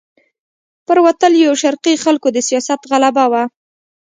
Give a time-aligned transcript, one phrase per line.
[0.85, 3.43] پر وتلیو شرقي خلکو د سیاست غلبه وه.